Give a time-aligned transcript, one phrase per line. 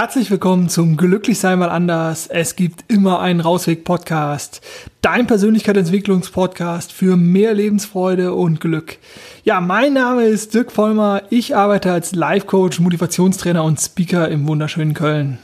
[0.00, 2.26] Herzlich willkommen zum Glücklich sein mal anders.
[2.26, 4.62] Es gibt immer einen Rausweg-Podcast.
[5.02, 8.96] Dein Persönlichkeitsentwicklungspodcast für mehr Lebensfreude und Glück.
[9.44, 11.24] Ja, mein Name ist Dirk Vollmer.
[11.28, 15.38] Ich arbeite als Life-Coach, Motivationstrainer und Speaker im wunderschönen Köln.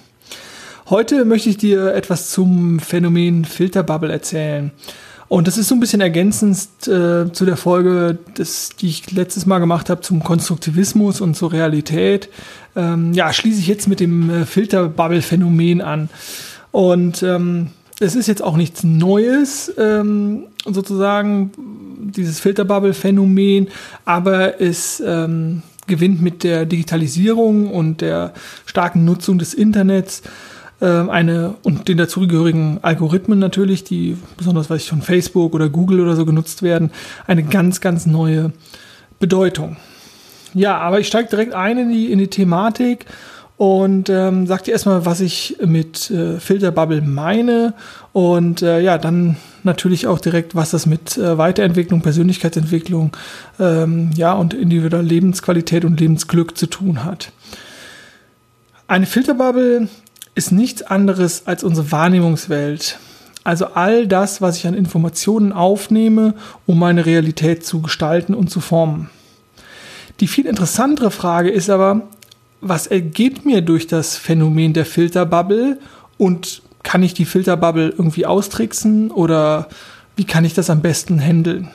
[0.89, 4.71] Heute möchte ich dir etwas zum Phänomen Filterbubble erzählen.
[5.29, 9.45] Und das ist so ein bisschen ergänzend äh, zu der Folge, das, die ich letztes
[9.45, 12.29] Mal gemacht habe zum Konstruktivismus und zur Realität.
[12.77, 16.09] Ähm, ja, schließe ich jetzt mit dem äh, Filterbubble-Phänomen an.
[16.71, 21.51] Und ähm, es ist jetzt auch nichts Neues, ähm, sozusagen,
[21.99, 23.69] dieses Filterbubble-Phänomen,
[24.05, 28.33] aber es ähm, gewinnt mit der Digitalisierung und der
[28.67, 30.23] starken Nutzung des Internets
[30.85, 36.17] eine und den dazugehörigen Algorithmen natürlich, die besonders weiß ich von Facebook oder Google oder
[36.17, 36.91] so genutzt werden,
[37.27, 38.53] eine ganz, ganz neue
[39.19, 39.77] Bedeutung.
[40.53, 43.07] Ja, aber ich steige direkt ein in die, in die Thematik
[43.57, 47.73] und ähm, sag dir erstmal, was ich mit äh, Filterbubble meine
[48.13, 53.17] und äh, ja, dann natürlich auch direkt, was das mit äh, Weiterentwicklung, Persönlichkeitsentwicklung
[53.59, 57.33] ähm, ja, und individueller Lebensqualität und Lebensglück zu tun hat.
[58.89, 59.89] Eine Filterbubble
[60.37, 63.01] ist nichts anderes als unsere Wahrnehmungswelt.
[63.43, 66.35] Also all das, was ich an Informationen aufnehme,
[66.67, 69.11] um meine Realität zu gestalten und zu formen.
[70.21, 72.03] Die viel interessantere Frage ist aber,
[72.61, 75.79] was ergeht mir durch das Phänomen der Filterbubble
[76.19, 79.69] und kann ich die Filterbubble irgendwie austricksen oder
[80.17, 81.69] wie kann ich das am besten handeln?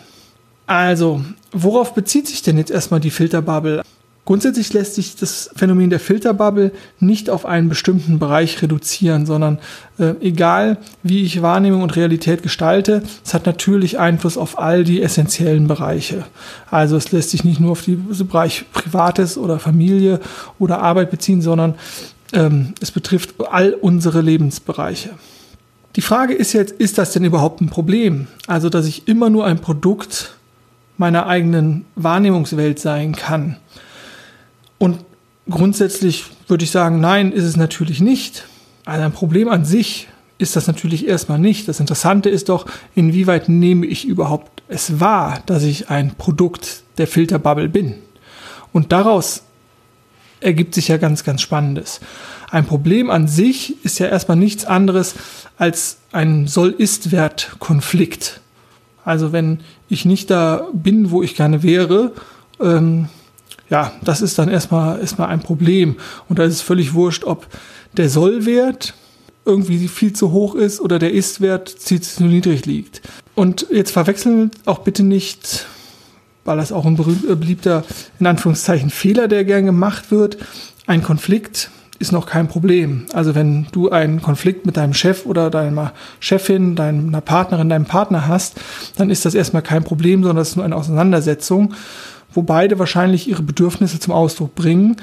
[0.67, 3.83] Also, worauf bezieht sich denn jetzt erstmal die Filterbubble?
[4.23, 9.57] Grundsätzlich lässt sich das Phänomen der Filterbubble nicht auf einen bestimmten Bereich reduzieren, sondern
[9.97, 15.01] äh, egal wie ich Wahrnehmung und Realität gestalte, es hat natürlich Einfluss auf all die
[15.01, 16.23] essentiellen Bereiche.
[16.69, 20.19] Also es lässt sich nicht nur auf den Bereich Privates oder Familie
[20.59, 21.73] oder Arbeit beziehen, sondern
[22.31, 25.09] ähm, es betrifft all unsere Lebensbereiche.
[25.95, 28.27] Die Frage ist jetzt, ist das denn überhaupt ein Problem?
[28.47, 30.35] Also, dass ich immer nur ein Produkt
[30.97, 33.57] meiner eigenen Wahrnehmungswelt sein kann.
[34.81, 34.97] Und
[35.47, 38.47] grundsätzlich würde ich sagen, nein, ist es natürlich nicht.
[38.83, 40.07] Also ein Problem an sich
[40.39, 41.67] ist das natürlich erstmal nicht.
[41.67, 42.65] Das Interessante ist doch,
[42.95, 47.93] inwieweit nehme ich überhaupt es wahr, dass ich ein Produkt der Filterbubble bin.
[48.73, 49.43] Und daraus
[50.39, 51.99] ergibt sich ja ganz, ganz Spannendes.
[52.49, 55.13] Ein Problem an sich ist ja erstmal nichts anderes
[55.59, 58.41] als ein Soll-Ist-Wert-Konflikt.
[59.05, 59.59] Also wenn
[59.89, 62.13] ich nicht da bin, wo ich gerne wäre,
[62.59, 63.09] ähm,
[63.71, 65.95] ja, das ist dann erstmal, erstmal ein Problem.
[66.27, 67.47] Und da ist es völlig wurscht, ob
[67.95, 68.93] der Sollwert
[69.45, 73.01] irgendwie viel zu hoch ist oder der Ist-Wert viel zu niedrig liegt.
[73.33, 75.65] Und jetzt verwechseln auch bitte nicht,
[76.43, 77.83] weil das auch ein äh, beliebter,
[78.19, 80.37] in Anführungszeichen, Fehler, der gern gemacht wird.
[80.85, 83.05] Ein Konflikt ist noch kein Problem.
[83.13, 88.27] Also wenn du einen Konflikt mit deinem Chef oder deiner Chefin, deiner Partnerin, deinem Partner
[88.27, 88.59] hast,
[88.97, 91.73] dann ist das erstmal kein Problem, sondern es ist nur eine Auseinandersetzung
[92.33, 94.97] wo beide wahrscheinlich ihre Bedürfnisse zum Ausdruck bringen.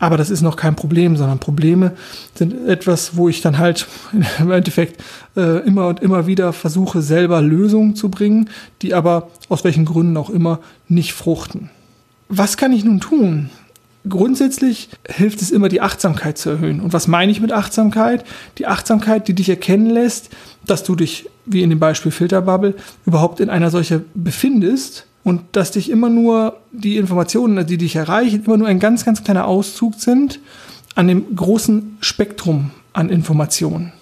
[0.00, 1.92] Aber das ist noch kein Problem, sondern Probleme
[2.34, 3.88] sind etwas, wo ich dann halt
[4.38, 5.02] im Endeffekt
[5.36, 8.48] äh, immer und immer wieder versuche, selber Lösungen zu bringen,
[8.82, 11.70] die aber aus welchen Gründen auch immer nicht fruchten.
[12.28, 13.50] Was kann ich nun tun?
[14.08, 16.80] Grundsätzlich hilft es immer, die Achtsamkeit zu erhöhen.
[16.80, 18.24] Und was meine ich mit Achtsamkeit?
[18.58, 20.30] Die Achtsamkeit, die dich erkennen lässt,
[20.64, 22.74] dass du dich, wie in dem Beispiel Filterbubble,
[23.04, 28.44] überhaupt in einer solche befindest und dass dich immer nur die Informationen, die dich erreichen,
[28.44, 30.40] immer nur ein ganz, ganz kleiner Auszug sind
[30.94, 33.92] an dem großen Spektrum an Informationen.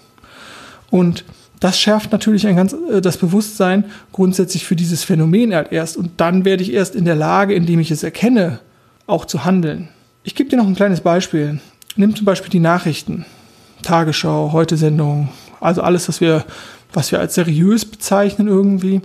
[0.91, 1.25] Und
[1.60, 5.97] das schärft natürlich ein ganz, äh, das Bewusstsein grundsätzlich für dieses Phänomen halt erst.
[5.97, 8.60] Und dann werde ich erst in der Lage, indem ich es erkenne,
[9.06, 9.88] auch zu handeln.
[10.22, 11.60] Ich gebe dir noch ein kleines Beispiel.
[11.97, 13.25] Nimm zum Beispiel die Nachrichten.
[13.82, 15.29] Tagesschau, Heute-Sendung,
[15.61, 16.44] also alles, was wir,
[16.93, 19.00] was wir als seriös bezeichnen irgendwie.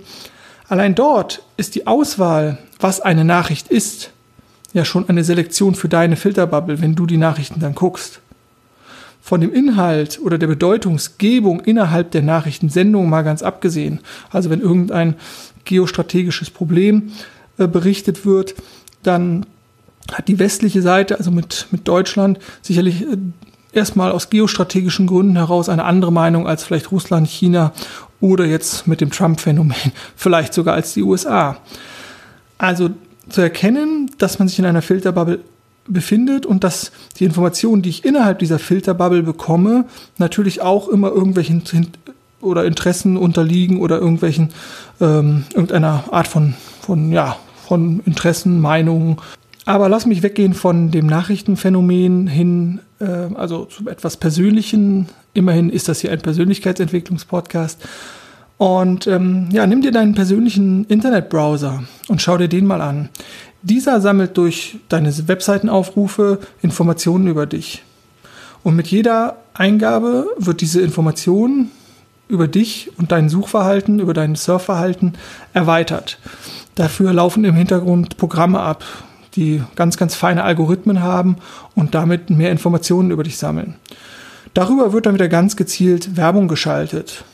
[0.72, 4.10] Allein dort ist die Auswahl, was eine Nachricht ist,
[4.72, 8.20] ja schon eine Selektion für deine Filterbubble, wenn du die Nachrichten dann guckst.
[9.20, 14.00] Von dem Inhalt oder der Bedeutungsgebung innerhalb der Nachrichtensendung mal ganz abgesehen.
[14.30, 15.16] Also wenn irgendein
[15.66, 17.12] geostrategisches Problem
[17.58, 18.54] äh, berichtet wird,
[19.02, 19.44] dann
[20.10, 23.18] hat die westliche Seite, also mit, mit Deutschland, sicherlich äh,
[23.72, 27.72] erstmal aus geostrategischen Gründen heraus eine andere Meinung als vielleicht Russland, China
[28.22, 29.76] oder jetzt mit dem Trump-Phänomen
[30.16, 31.58] vielleicht sogar als die USA.
[32.56, 32.90] Also
[33.28, 35.40] zu erkennen, dass man sich in einer Filterbubble
[35.86, 39.84] befindet und dass die Informationen, die ich innerhalb dieser Filterbubble bekomme,
[40.16, 41.62] natürlich auch immer irgendwelchen
[42.40, 44.50] oder Interessen unterliegen oder irgendwelchen
[45.00, 47.36] ähm, irgendeiner Art von von ja
[47.66, 49.16] von Interessen, Meinungen.
[49.64, 55.08] Aber lass mich weggehen von dem Nachrichtenphänomen hin äh, also zu etwas Persönlichen.
[55.34, 57.80] Immerhin ist das hier ein Persönlichkeitsentwicklungspodcast.
[58.58, 63.08] Und ähm, ja, nimm dir deinen persönlichen Internetbrowser und schau dir den mal an.
[63.62, 67.82] Dieser sammelt durch deine Webseitenaufrufe Informationen über dich.
[68.62, 71.70] Und mit jeder Eingabe wird diese Information
[72.28, 75.14] über dich und dein Suchverhalten, über dein Surfverhalten
[75.52, 76.18] erweitert.
[76.74, 78.84] Dafür laufen im Hintergrund Programme ab,
[79.34, 81.36] die ganz, ganz feine Algorithmen haben
[81.74, 83.74] und damit mehr Informationen über dich sammeln.
[84.54, 87.24] Darüber wird dann wieder ganz gezielt Werbung geschaltet.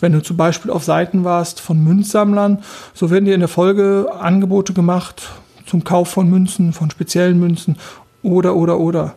[0.00, 2.58] Wenn du zum Beispiel auf Seiten warst von Münzsammlern,
[2.94, 5.22] so werden dir in der Folge Angebote gemacht
[5.66, 7.76] zum Kauf von Münzen, von speziellen Münzen
[8.22, 9.14] oder, oder, oder.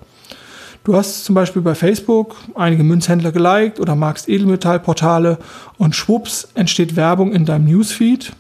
[0.84, 5.40] Du hast zum Beispiel bei Facebook einige Münzhändler geliked oder magst Edelmetallportale
[5.78, 8.32] und schwupps entsteht Werbung in deinem Newsfeed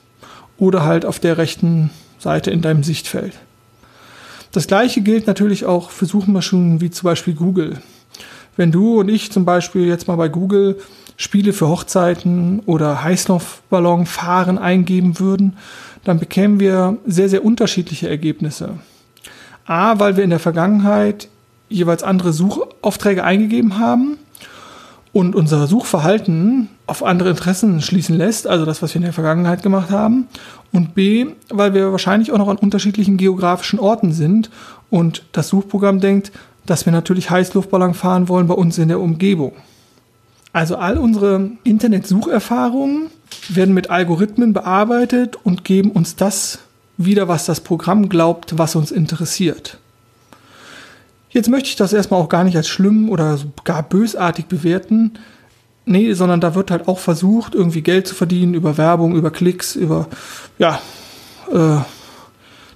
[0.57, 1.89] oder halt auf der rechten
[2.19, 3.33] Seite in deinem Sichtfeld.
[4.51, 7.77] Das gleiche gilt natürlich auch für Suchmaschinen wie zum Beispiel Google.
[8.59, 10.81] Wenn du und ich zum Beispiel jetzt mal bei Google
[11.15, 15.55] Spiele für Hochzeiten oder Heißluftballonfahren eingeben würden,
[16.03, 18.71] dann bekämen wir sehr, sehr unterschiedliche Ergebnisse.
[19.65, 21.29] A, weil wir in der Vergangenheit
[21.69, 24.17] jeweils andere Suchaufträge eingegeben haben
[25.13, 29.63] und unser Suchverhalten auf andere Interessen schließen lässt, also das, was wir in der Vergangenheit
[29.63, 30.27] gemacht haben.
[30.73, 34.49] Und B, weil wir wahrscheinlich auch noch an unterschiedlichen geografischen Orten sind
[34.89, 36.33] und das Suchprogramm denkt,
[36.69, 39.53] dass wir natürlich Heißluftballon fahren wollen bei uns in der Umgebung.
[40.53, 43.09] Also all unsere Internetsucherfahrungen
[43.47, 46.59] werden mit Algorithmen bearbeitet und geben uns das
[46.97, 49.77] wieder, was das Programm glaubt, was uns interessiert.
[51.31, 55.13] Jetzt möchte ich das erstmal auch gar nicht als schlimm oder gar bösartig bewerten.
[55.85, 59.75] Nee, sondern da wird halt auch versucht, irgendwie Geld zu verdienen über Werbung, über Klicks,
[59.75, 60.07] über,
[60.59, 60.79] ja,
[61.51, 61.77] äh,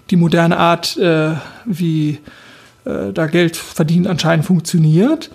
[0.09, 1.35] die moderne Art, äh,
[1.65, 2.19] wie
[2.85, 5.29] äh, da Geld verdienen anscheinend funktioniert.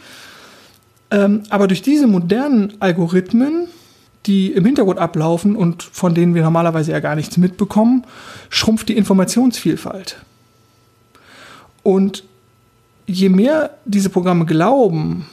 [1.11, 3.69] Ähm, aber durch diese modernen Algorithmen,
[4.27, 8.05] die im Hintergrund ablaufen und von denen wir normalerweise ja gar nichts mitbekommen,
[8.50, 10.17] schrumpft die Informationsvielfalt.
[11.83, 12.25] Und
[13.06, 15.27] je mehr diese Programme glauben,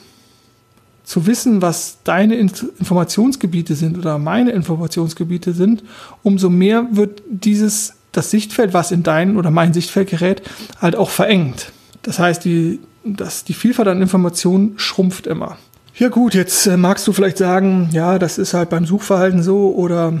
[1.06, 5.84] zu wissen, was deine Informationsgebiete sind oder meine Informationsgebiete sind,
[6.24, 10.42] umso mehr wird dieses, das Sichtfeld, was in dein oder mein Sichtfeld gerät,
[10.80, 11.70] halt auch verengt.
[12.06, 15.58] Das heißt, die, das, die Vielfalt an Informationen schrumpft immer.
[15.96, 19.74] Ja gut, jetzt äh, magst du vielleicht sagen, ja, das ist halt beim Suchverhalten so
[19.74, 20.12] oder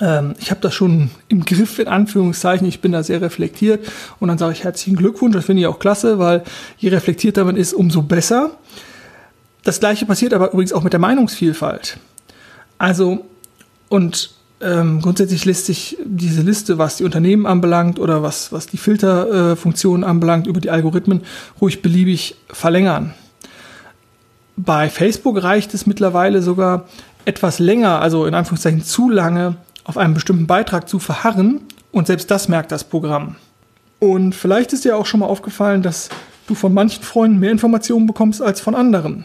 [0.00, 3.86] ähm, ich habe das schon im Griff, in Anführungszeichen, ich bin da sehr reflektiert
[4.18, 6.42] und dann sage ich herzlichen Glückwunsch, das finde ich auch klasse, weil
[6.78, 8.50] je reflektierter man ist, umso besser.
[9.62, 11.98] Das gleiche passiert aber übrigens auch mit der Meinungsvielfalt.
[12.76, 13.24] Also,
[13.88, 18.76] und ähm, grundsätzlich lässt sich diese Liste, was die Unternehmen anbelangt oder was, was die
[18.76, 21.22] Filterfunktionen äh, anbelangt, über die Algorithmen
[21.60, 23.14] ruhig beliebig verlängern.
[24.56, 26.86] Bei Facebook reicht es mittlerweile sogar
[27.24, 31.60] etwas länger, also in Anführungszeichen zu lange, auf einem bestimmten Beitrag zu verharren
[31.92, 33.36] und selbst das merkt das Programm.
[34.00, 36.08] Und vielleicht ist dir auch schon mal aufgefallen, dass
[36.46, 39.24] du von manchen Freunden mehr Informationen bekommst als von anderen.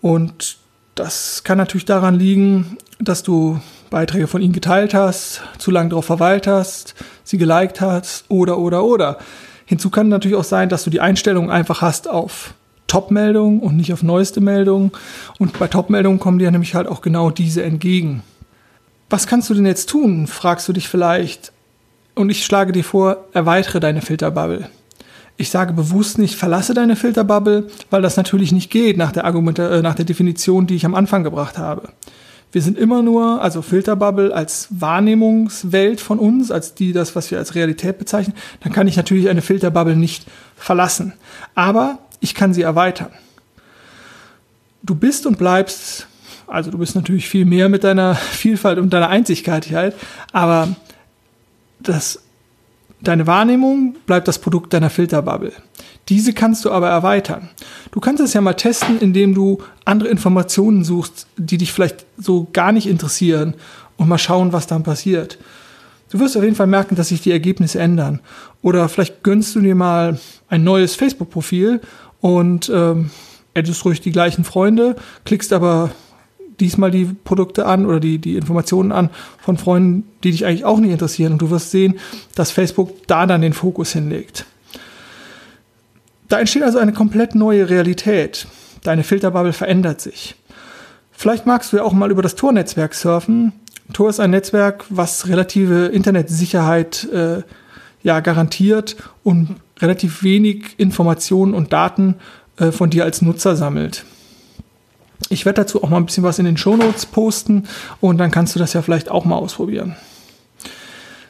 [0.00, 0.58] Und
[0.98, 6.04] das kann natürlich daran liegen, dass du Beiträge von ihnen geteilt hast, zu lange darauf
[6.04, 9.18] verweilt hast, sie geliked hast oder oder oder.
[9.64, 12.54] Hinzu kann natürlich auch sein, dass du die Einstellung einfach hast auf
[12.86, 14.92] Top-Meldungen und nicht auf neueste Meldungen.
[15.38, 18.22] Und bei Top-Meldungen kommen dir nämlich halt auch genau diese entgegen.
[19.10, 21.52] Was kannst du denn jetzt tun, fragst du dich vielleicht.
[22.14, 24.68] Und ich schlage dir vor, erweitere deine Filterbubble.
[25.38, 29.58] Ich sage bewusst nicht, verlasse deine Filterbubble, weil das natürlich nicht geht nach der, Argument
[29.58, 31.88] äh, nach der Definition, die ich am Anfang gebracht habe.
[32.52, 37.38] Wir sind immer nur, also Filterbubble als Wahrnehmungswelt von uns, als die, das, was wir
[37.38, 40.26] als Realität bezeichnen, dann kann ich natürlich eine Filterbubble nicht
[40.56, 41.14] verlassen.
[41.54, 43.10] Aber ich kann sie erweitern.
[44.82, 46.08] Du bist und bleibst
[46.48, 49.94] also du bist natürlich viel mehr mit deiner Vielfalt und deiner Einzigartigkeit,
[50.32, 50.74] aber
[51.80, 52.22] das,
[53.00, 55.52] deine Wahrnehmung bleibt das Produkt deiner Filterbubble.
[56.08, 57.50] Diese kannst du aber erweitern.
[57.90, 62.48] Du kannst es ja mal testen, indem du andere Informationen suchst, die dich vielleicht so
[62.52, 63.54] gar nicht interessieren
[63.96, 65.38] und mal schauen, was dann passiert.
[66.10, 68.20] Du wirst auf jeden Fall merken, dass sich die Ergebnisse ändern.
[68.62, 71.82] Oder vielleicht gönnst du dir mal ein neues Facebook-Profil
[72.20, 73.10] und ähm,
[73.54, 75.90] addest ruhig die gleichen Freunde, klickst aber
[76.60, 79.10] diesmal die Produkte an oder die, die Informationen an
[79.40, 81.32] von Freunden, die dich eigentlich auch nicht interessieren.
[81.32, 81.98] Und du wirst sehen,
[82.34, 84.46] dass Facebook da dann den Fokus hinlegt.
[86.28, 88.46] Da entsteht also eine komplett neue Realität.
[88.82, 90.36] Deine Filterbubble verändert sich.
[91.12, 93.52] Vielleicht magst du ja auch mal über das Tor-Netzwerk surfen.
[93.92, 97.42] Tor ist ein Netzwerk, was relative Internetsicherheit äh,
[98.02, 102.16] ja, garantiert und relativ wenig Informationen und Daten
[102.58, 104.04] äh, von dir als Nutzer sammelt.
[105.30, 107.64] Ich werde dazu auch mal ein bisschen was in den Shownotes posten
[108.00, 109.96] und dann kannst du das ja vielleicht auch mal ausprobieren.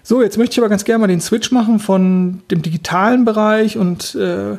[0.02, 3.76] So, jetzt möchte ich aber ganz gerne mal den Switch machen von dem digitalen Bereich
[3.76, 4.57] und äh,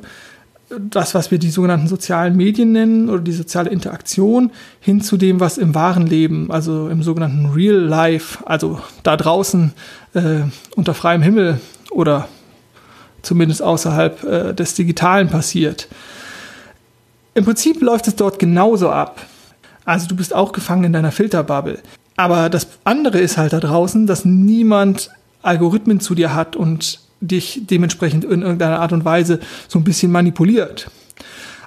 [0.77, 5.39] das, was wir die sogenannten sozialen Medien nennen oder die soziale Interaktion, hin zu dem,
[5.39, 9.73] was im wahren Leben, also im sogenannten Real Life, also da draußen
[10.13, 10.41] äh,
[10.75, 11.59] unter freiem Himmel
[11.89, 12.27] oder
[13.21, 15.87] zumindest außerhalb äh, des Digitalen passiert.
[17.39, 19.25] Im Prinzip läuft es dort genauso ab.
[19.85, 21.79] Also du bist auch gefangen in deiner Filterbubble.
[22.17, 25.09] Aber das andere ist halt da draußen, dass niemand
[25.41, 30.11] Algorithmen zu dir hat und dich dementsprechend in irgendeiner Art und Weise so ein bisschen
[30.11, 30.91] manipuliert.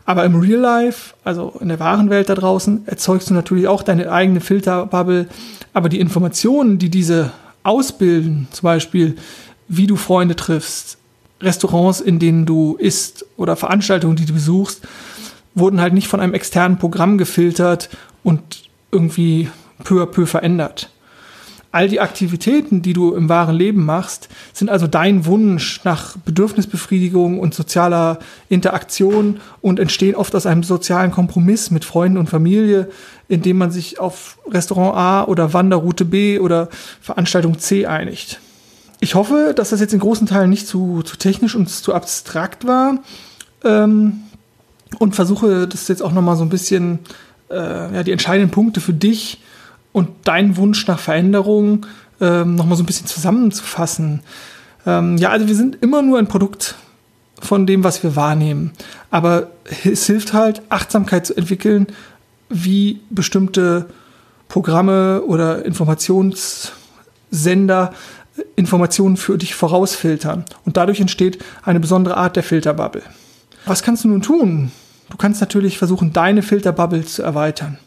[0.04, 3.82] Aber im Real Life, also in der wahren Welt da draußen, erzeugst du natürlich auch
[3.82, 5.26] deine eigene Filterbubble.
[5.72, 9.16] Aber die Informationen, die diese ausbilden, zum Beispiel,
[9.68, 10.98] wie du Freunde triffst,
[11.40, 14.82] Restaurants, in denen du isst oder Veranstaltungen, die du besuchst,
[15.54, 17.90] wurden halt nicht von einem externen Programm gefiltert
[18.22, 19.48] und irgendwie
[19.84, 20.90] peu à peu verändert.
[21.74, 27.40] All die Aktivitäten, die du im wahren Leben machst, sind also dein Wunsch nach Bedürfnisbefriedigung
[27.40, 28.18] und sozialer
[28.50, 32.90] Interaktion und entstehen oft aus einem sozialen Kompromiss mit Freunden und Familie,
[33.28, 36.68] indem man sich auf Restaurant A oder Wanderroute B oder
[37.00, 38.38] Veranstaltung C einigt.
[39.00, 42.66] Ich hoffe, dass das jetzt in großen Teilen nicht zu, zu technisch und zu abstrakt
[42.66, 42.98] war.
[43.64, 44.24] Ähm,
[44.98, 47.00] und versuche das jetzt auch nochmal so ein bisschen,
[47.50, 49.40] äh, ja, die entscheidenden Punkte für dich
[49.92, 51.86] und deinen Wunsch nach Veränderung
[52.20, 54.20] ähm, nochmal so ein bisschen zusammenzufassen.
[54.86, 56.76] Ähm, ja, also wir sind immer nur ein Produkt
[57.40, 58.72] von dem, was wir wahrnehmen.
[59.10, 59.48] Aber
[59.84, 61.86] es hilft halt, Achtsamkeit zu entwickeln,
[62.48, 63.86] wie bestimmte
[64.48, 67.92] Programme oder Informationssender
[68.56, 70.44] Informationen für dich vorausfiltern.
[70.64, 73.02] Und dadurch entsteht eine besondere Art der Filterbubble.
[73.66, 74.72] Was kannst du nun tun?
[75.12, 77.78] Du kannst natürlich versuchen, deine Filterbubble zu erweitern.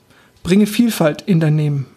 [0.44, 1.88] Bringe Vielfalt in dein Leben.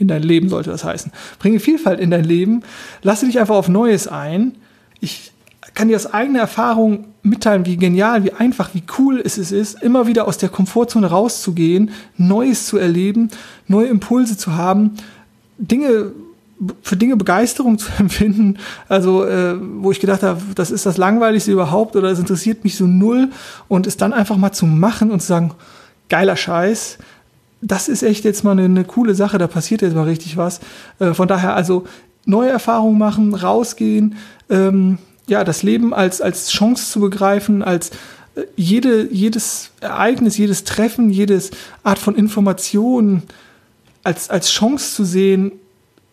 [0.00, 1.12] In dein Leben sollte das heißen.
[1.38, 2.64] Bringe Vielfalt in dein Leben.
[3.02, 4.56] Lasse dich einfach auf Neues ein.
[4.98, 5.30] Ich
[5.74, 10.08] kann dir aus eigener Erfahrung mitteilen, wie genial, wie einfach, wie cool es ist, immer
[10.08, 13.30] wieder aus der Komfortzone rauszugehen, Neues zu erleben,
[13.68, 14.94] neue Impulse zu haben,
[15.56, 16.10] Dinge
[16.82, 21.52] für Dinge Begeisterung zu empfinden, also äh, wo ich gedacht habe, das ist das langweiligste
[21.52, 23.30] überhaupt oder es interessiert mich so null
[23.68, 25.52] und es dann einfach mal zu machen und zu sagen,
[26.08, 26.98] geiler Scheiß,
[27.60, 30.60] das ist echt jetzt mal eine, eine coole Sache, da passiert jetzt mal richtig was.
[30.98, 31.84] Äh, von daher also
[32.24, 34.16] neue Erfahrungen machen, rausgehen,
[34.50, 37.90] ähm, ja, das Leben als, als Chance zu begreifen, als
[38.34, 41.50] äh, jede, jedes Ereignis, jedes Treffen, jedes
[41.82, 43.22] Art von Information
[44.04, 45.52] als, als Chance zu sehen,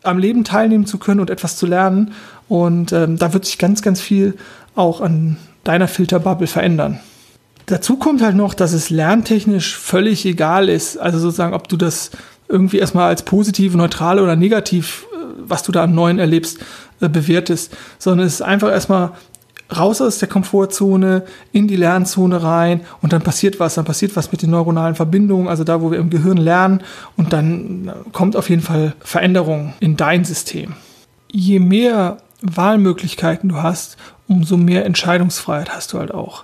[0.05, 2.13] am Leben teilnehmen zu können und etwas zu lernen.
[2.47, 4.35] Und ähm, da wird sich ganz, ganz viel
[4.75, 6.99] auch an deiner Filterbubble verändern.
[7.65, 10.97] Dazu kommt halt noch, dass es lerntechnisch völlig egal ist.
[10.97, 12.11] Also sozusagen, ob du das
[12.47, 16.59] irgendwie erstmal als positiv, neutral oder negativ, äh, was du da an Neuen erlebst,
[17.01, 19.11] äh, bewertest, sondern es ist einfach erstmal
[19.75, 24.31] raus aus der Komfortzone, in die Lernzone rein und dann passiert was, dann passiert was
[24.31, 26.81] mit den neuronalen Verbindungen, also da, wo wir im Gehirn lernen
[27.17, 30.73] und dann kommt auf jeden Fall Veränderung in dein System.
[31.31, 36.43] Je mehr Wahlmöglichkeiten du hast, umso mehr Entscheidungsfreiheit hast du halt auch.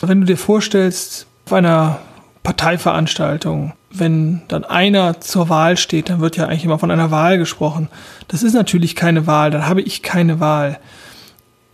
[0.00, 1.98] Wenn du dir vorstellst, auf einer
[2.42, 7.38] Parteiveranstaltung, wenn dann einer zur Wahl steht, dann wird ja eigentlich immer von einer Wahl
[7.38, 7.88] gesprochen.
[8.28, 10.78] Das ist natürlich keine Wahl, dann habe ich keine Wahl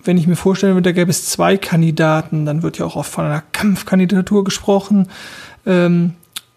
[0.04, 3.10] wenn ich mir vorstellen würde, da gäbe es zwei Kandidaten, dann wird ja auch oft
[3.10, 5.08] von einer Kampfkandidatur gesprochen.
[5.66, 6.12] Ähm,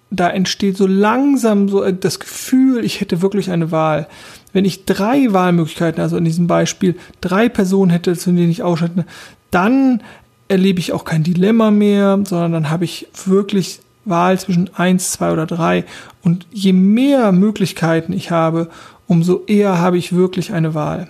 [0.09, 4.07] da entsteht so langsam so das Gefühl, ich hätte wirklich eine Wahl.
[4.53, 9.03] Wenn ich drei Wahlmöglichkeiten, also in diesem Beispiel drei Personen hätte, zu denen ich ausschalten,
[9.51, 10.01] dann
[10.47, 15.31] erlebe ich auch kein Dilemma mehr, sondern dann habe ich wirklich Wahl zwischen eins, zwei
[15.31, 15.83] oder drei.
[16.23, 18.69] Und je mehr Möglichkeiten ich habe,
[19.07, 21.09] umso eher habe ich wirklich eine Wahl.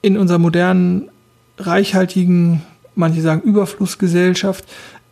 [0.00, 1.08] In unserer modernen
[1.58, 2.62] reichhaltigen,
[2.94, 4.64] manche sagen Überflussgesellschaft,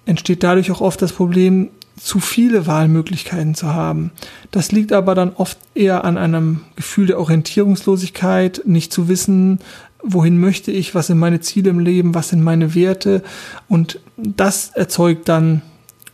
[0.06, 1.70] entsteht dadurch auch oft das Problem,
[2.00, 4.10] zu viele Wahlmöglichkeiten zu haben.
[4.50, 9.58] Das liegt aber dann oft eher an einem Gefühl der Orientierungslosigkeit, nicht zu wissen,
[10.02, 13.22] wohin möchte ich, was sind meine Ziele im Leben, was sind meine Werte
[13.68, 15.60] und das erzeugt dann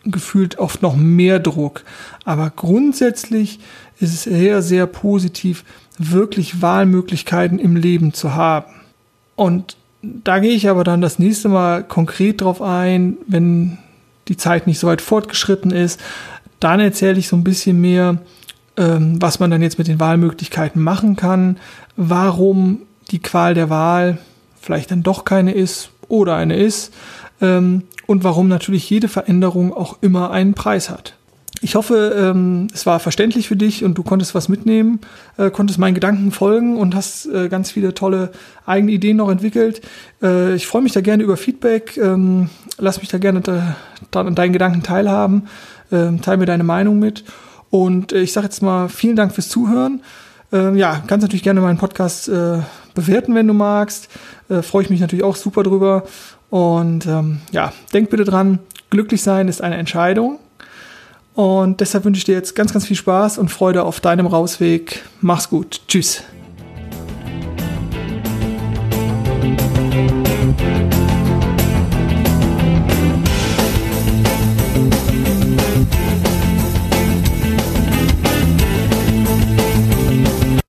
[0.04, 1.84] gefühlt oft noch mehr Druck.
[2.24, 3.60] Aber grundsätzlich
[3.98, 5.64] ist es eher sehr positiv,
[5.98, 8.72] wirklich Wahlmöglichkeiten im Leben zu haben.
[9.34, 13.78] Und da gehe ich aber dann das nächste Mal konkret drauf ein, wenn
[14.28, 16.00] die Zeit nicht so weit fortgeschritten ist.
[16.60, 18.18] Dann erzähle ich so ein bisschen mehr,
[18.76, 21.58] ähm, was man dann jetzt mit den Wahlmöglichkeiten machen kann,
[21.96, 24.18] warum die Qual der Wahl
[24.60, 26.92] vielleicht dann doch keine ist oder eine ist,
[27.40, 31.14] ähm, und warum natürlich jede Veränderung auch immer einen Preis hat.
[31.62, 35.00] Ich hoffe, ähm, es war verständlich für dich und du konntest was mitnehmen,
[35.38, 38.30] äh, konntest meinen Gedanken folgen und hast äh, ganz viele tolle
[38.66, 39.80] eigene Ideen noch entwickelt.
[40.22, 41.96] Äh, ich freue mich da gerne über Feedback.
[41.96, 43.76] Ähm, lass mich da gerne da,
[44.10, 45.48] da an deinen Gedanken teilhaben.
[45.90, 47.24] Ähm, teil mir deine Meinung mit.
[47.70, 50.02] Und äh, ich sage jetzt mal vielen Dank fürs Zuhören.
[50.52, 52.58] Ähm, ja, kannst natürlich gerne meinen Podcast äh,
[52.94, 54.08] bewerten, wenn du magst.
[54.48, 56.04] Äh, freue ich mich natürlich auch super drüber.
[56.50, 58.58] Und ähm, ja, denk bitte dran,
[58.90, 60.38] glücklich sein ist eine Entscheidung.
[61.36, 65.04] Und deshalb wünsche ich dir jetzt ganz, ganz viel Spaß und Freude auf deinem Rausweg.
[65.20, 65.82] Mach's gut.
[65.86, 66.24] Tschüss.